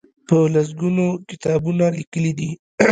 په 0.27 0.37
لس 0.53 0.69
ګونو 0.79 1.07
کتابونه 1.29 1.85
لیکلي 1.97 2.31
دي. 2.39 2.51